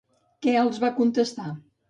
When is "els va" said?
0.61-0.91